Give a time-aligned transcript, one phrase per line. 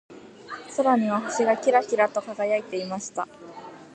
[0.77, 3.27] 空には星がキラキラと輝いていました。